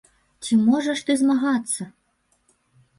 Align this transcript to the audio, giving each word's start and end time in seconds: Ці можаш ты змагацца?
Ці 0.47 0.57
можаш 0.69 1.05
ты 1.11 1.17
змагацца? 1.21 1.91